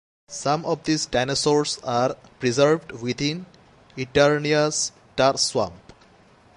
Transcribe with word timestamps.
Some 0.29 0.65
of 0.65 0.83
these 0.85 1.05
dinosaurs 1.05 1.77
are 1.83 2.15
preserved 2.39 2.91
within 2.91 3.45
Eternia's 3.95 4.91
Tar 5.15 5.37
Swamp. 5.37 5.93